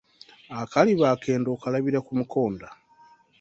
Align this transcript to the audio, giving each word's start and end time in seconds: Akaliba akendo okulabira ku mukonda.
Akaliba 0.61 1.05
akendo 1.15 1.47
okulabira 1.55 1.99
ku 2.05 2.11
mukonda. 2.19 2.67